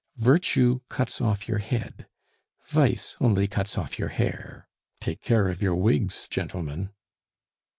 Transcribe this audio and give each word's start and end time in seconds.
Virtue 0.17 0.79
cuts 0.89 1.21
off 1.21 1.47
your 1.47 1.59
head; 1.59 2.07
vice 2.65 3.15
only 3.21 3.47
cuts 3.47 3.77
off 3.77 3.99
your 3.99 4.09
hair. 4.09 4.67
Take 4.99 5.21
care 5.21 5.47
of 5.47 5.61
your 5.61 5.75
wigs, 5.75 6.27
gentlemen!" 6.27 6.89